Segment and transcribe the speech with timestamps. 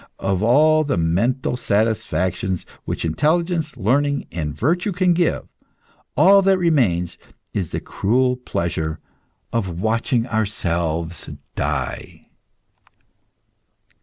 [0.17, 5.47] Of all the mental satisfactions which intelligence, learning, and virtue can give,
[6.17, 7.19] all that remains
[7.53, 8.99] is the cruel pleasure
[9.53, 12.29] of watching ourselves die.